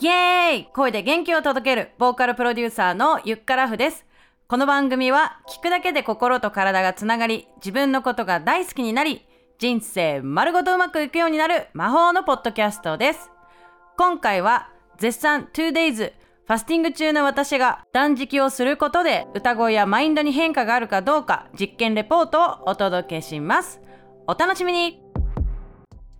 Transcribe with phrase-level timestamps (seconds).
[0.00, 4.06] イエーイ声で元気を届けるボーカルプロデューサーのゆっからふです。
[4.48, 9.26] この番組は聞くだけで心と体がつながり、自分のことが大好きになり、
[9.58, 13.30] 人生丸ごとうまくいくようになる魔法のポッドキャストです。
[13.98, 23.80] 今回は絶賛 2days ファスティング中の私が断食をすることで歌声やマインドに変化があるかどうか実験レポートをお届けします。
[24.26, 25.02] お楽しみに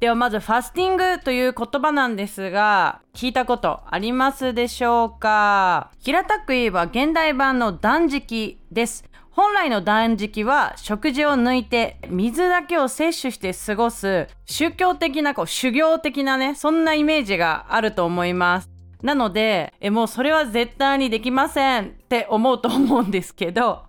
[0.03, 5.93] ではまずファスティングという言葉なんですが聞いたことありますでしょうか？
[6.01, 9.05] 平たく言えば現代版の断食です。
[9.31, 18.69] 本来の断食は食事を抜いて水だけを摂取して過ごす宗教的なこう修行的なねそんなイメージがあると思います。
[19.05, 23.85] なのでえもうそれは絶対にできませんって思うと思うんですけど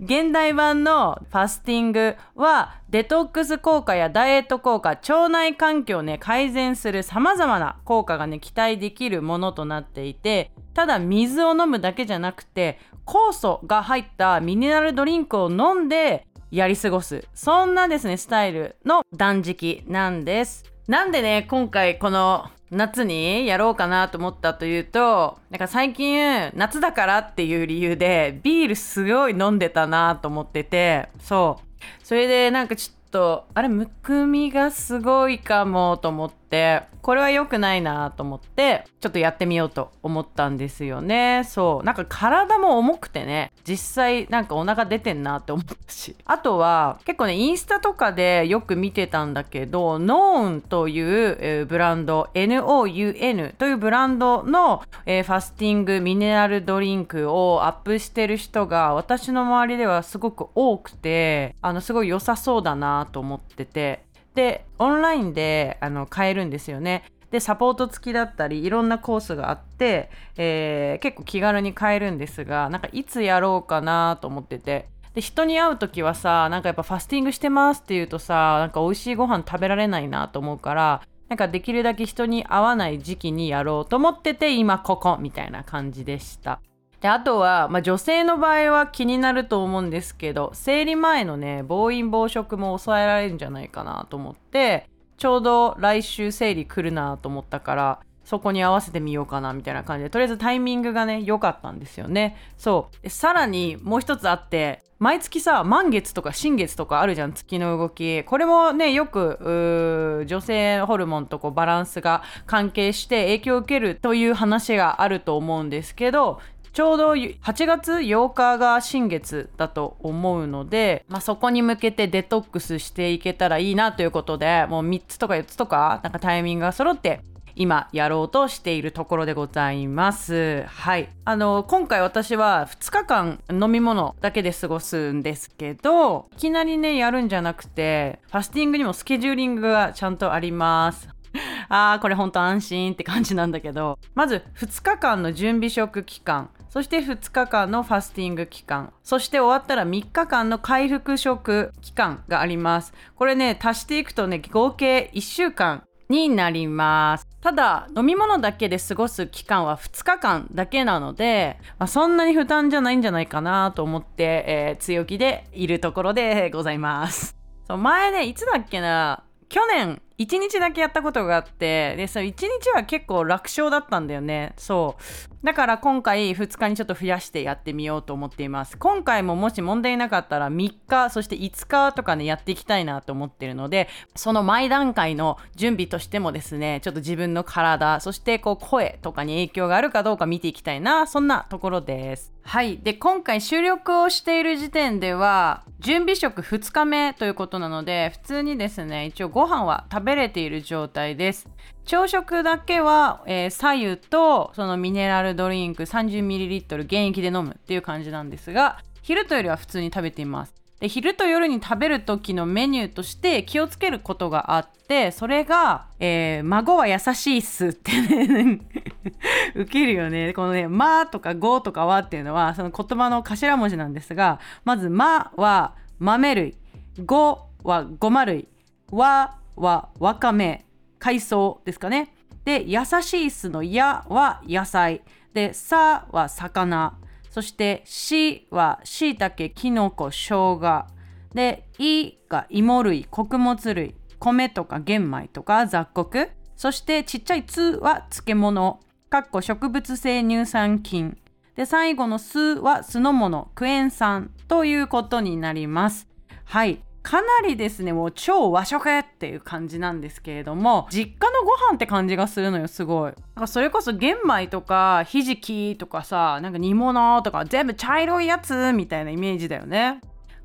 [0.00, 17.26] 現代版のファスティングはデトックス効果やダイエット効果腸内環境をね改善するさまざまな効果がね期待できるものとなっていてただ水を飲むだけじゃなくて酵素が入ったミネラルドリンクを飲んでやり過ごす。
[17.32, 20.64] そんなですねスタイルの断食なんです。
[20.86, 31.66] なんでね今回この夏にやろうかなと思ったというとなんか最近夏だからっていう理由でビールすごい飲んでたなと思っててそう。
[32.02, 41.42] それでなんかちょっとあれむくみがすごいかもと思ってこれは良くないなと思ってちょっとやってみようと思ったんですよね。
[41.44, 41.84] そう。
[41.84, 46.14] なんか体も重くてね実際なんかお腹出てんなって思ったし。
[46.24, 64.04] あとは結構ねインスタとかでよく見てたんだけどノーンという、えーブランド NOUN というブランドの、えーファスティングミネラルドリンクをアップしてる人が私の周りではすごく多くてあのすごい良さそうだなと思ってて。
[64.34, 86.60] でオンラインであの買えるんですよねでサポート付きだったりいろんなコースがあって、えー結構気軽に買えるんですがなんかいつやろうかなと思っててで人に会う時はさなんかやっぱファスティングしてますって言うとさなんか美味しいご飯食べられないなと思うからなんかできるだけ人に会わない時期にやろうと思ってて今ここみたいな感じでした。
[87.02, 102.36] であとは、まあ、女性の場合は気になると思うんですけど生理前のね暴飲暴食も抑えられるんじゃないかなと思ってちょうど来週生理来るなと思ったからそこに合わせてみようかなみたいな感じでとりあえずタイミングがね良かったんですよね。
[102.56, 103.10] そう。
[103.10, 108.22] さらにもう一つあって毎月さ満月とか新月とかあるじゃん月の動き。
[108.22, 116.38] これもねよく女性ホルモンとこうバランスが関係して影響を受けるという話があると思うんですけど
[116.72, 127.20] ちょうど8月8日が新月だと思うので、まあ、そこに向けてデトックスしていけたらいいなということでもう3つとか4つとかなんかタイミングが揃って
[127.54, 130.64] 今やろうとしているところでございます。
[130.68, 131.10] はい。
[131.24, 141.08] あの、今回私は2日間飲み物だけで過ごすんですけど、いきなりね、やるんじゃなくて、ファスティングにもスケジューリングがちゃんとあります。
[141.68, 143.98] あーこれほんと安心って感じなんだけど。
[144.14, 146.50] まず2日間の準備食期間。
[146.68, 148.92] そして2日間のファスティング期間。
[149.02, 152.94] そして終わったら3日間の回復食期間があります。
[153.14, 157.26] これね足していくとね合計1週間になります。
[157.40, 167.36] ただ飲み物だけで過ごす期間は2日間だけなので、まあ、そんなに負担じゃないんじゃないかなと思って、えー強気でいるところでございます。
[167.66, 174.54] そう前ねいつだっけな去年1日だけやったことがあってでその1日は結構楽勝だったんだよね。
[174.56, 175.02] そう。
[175.44, 178.78] だから今回2日にちょっと増やしてやってみようと思っています。
[178.78, 192.32] 今回ももし問題なかったら3日そして5日とかねやっていきたいなと思ってるのでその前段階の準備としてもですねちょっと自分の体そしてこう声とかに影響があるかどうか見ていきたいなそんなところです。
[192.44, 192.78] はい。
[192.78, 201.48] で今回収録をしている時点では準備食2日目ということなので普通にですね一応ご飯は食べべれている状態です。
[201.84, 210.54] 朝食だけは、えー、左右とそのミネラルドリンク 30ml 現役で飲むっていう感じなんですが昼と夜は普通に食べています。
[210.82, 218.60] で昼と夜に食べる時のメニューとして気をつけることがあってそれが、えー孫は優しいっすってね
[219.54, 220.32] ウケるよね。
[220.32, 226.56] このね「ま」とか「ご」とか「は」っていうのはその言葉の頭文字なんですがまず「ま」は豆類
[227.06, 228.48] 「ご」はごま類
[228.90, 230.66] 「わ」はわかめ
[230.98, 232.14] 海藻ですかね。
[232.44, 235.02] で優しいっすの「や」は野菜。
[235.32, 236.98] で「さ」は魚。
[237.30, 240.86] そして「し」はしいたけきのこ生姜。
[241.34, 246.30] で「い」が芋類穀物類米とか玄米とか雑穀。
[246.56, 248.80] そしてちっちゃい「つ」は漬物。
[249.08, 251.18] かっこ植物性乳酸菌。
[251.54, 256.08] で最後の酢は酢の物クエン酸ということになります。
[256.44, 256.82] はい。
[257.02, 263.12] かなりですねもう超和食っていう感じなんですけれども実家のご飯って感じがするのよすごい。
[263.34, 270.00] なんかそれこそ玄米とかひじきとかさなんか煮物とか全部茶色いやつみたいなイメージだよね。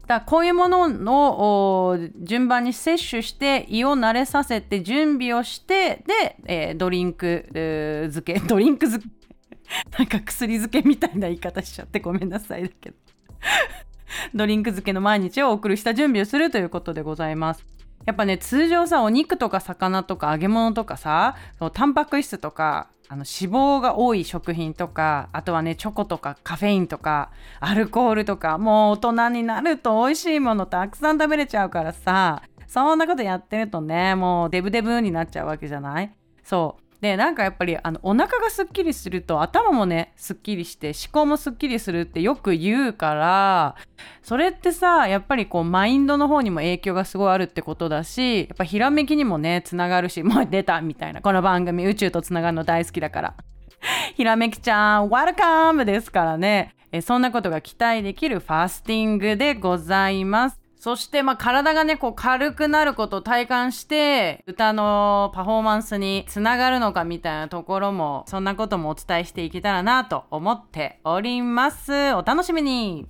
[0.08, 9.18] だからこういうものの順番に摂取して胃を慣れさせて準備をしてで、えー、ドリンク漬け ドリンク漬け。
[9.98, 12.96] なんか薬漬けみたいな言い方しちゃってごめんなさいだけど。
[14.34, 17.66] ドリンク漬けの毎日を送るした準備をするということでございます。
[18.06, 21.36] やっぱね通常さお肉とか魚とか揚げ物とかさ
[21.74, 36.14] タンパク質とかあの脂肪が多い食品とかあとはねチョコとかカフェインとかアルコールとかもう大人になると美味しいものたくさん食べれちゃうからさそんなことやってるとねもうデブデブになっちゃうわけじゃない？
[36.44, 43.76] そうでなんかやっぱりあのお腹がすっきりすると頭もねすっきりして思考もすっきりするってよく言うから
[44.24, 53.36] それってさやっぱりこうマインドの方にも影響がすごいあるってことだしやっぱひらめきにもねつながるしもう出たみたいなこの番組宇宙とつながるの大好きだから。
[54.16, 55.86] ひらめきちゃん Welcome!
[55.86, 56.74] ですからね。
[56.92, 60.67] えそんなことが期待できるファスティングでございます。
[60.80, 72.14] そしてまあ体がねこう軽くなることを体感して歌のパフォーマンスにつながるのかみたいなところもそんなこともお伝えしていけたらなと思っております。
[72.14, 73.08] お楽しみに。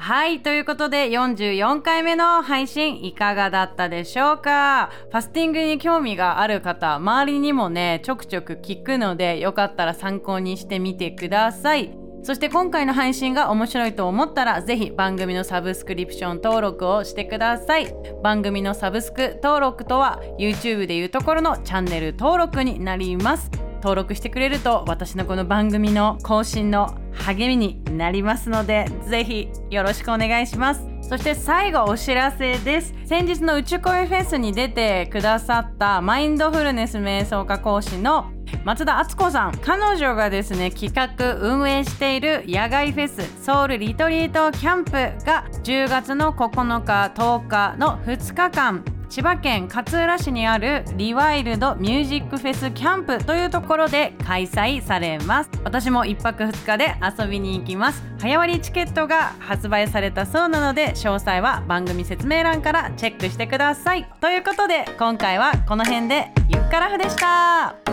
[0.00, 4.90] はいということで44回目の配信いかがだったでしょうか？
[5.10, 12.07] ファスティングに興味がある方周りにもねちょくちょく聞くのでよかったら参考にしてみてください。
[12.28, 17.90] そして今回の配信が面白いと思ったらぜひ番組のサブスクリプション登録をしてください。
[18.22, 23.50] 番組のサブスク登録とは YouTube でいうところのチャンネル登録になります。
[23.76, 30.86] 登録してくれると私のこの番組の更新の励みになりますのでぜひよろしくお願いします。
[31.00, 32.92] そして最後お知らせです。
[33.06, 38.30] 先日の宇宙恋フェスに出てくださったマインドフルネス瞑想家講師の
[38.64, 55.50] 松田敦子さん彼女がですね企画運営している野外フェスソウルリトリートキャンプが10月の9日10日の2日間千葉県勝浦市にあるリワイルドミュージックフェスキャンプというところで開催されます。
[55.64, 58.02] 私も1泊2日で遊びに行きます。
[58.18, 64.06] 早割チケットが発売されたそうなので詳細は番組説明欄からチェックしてください。
[64.20, 67.87] ということで今回はこの辺でゆっからふでした。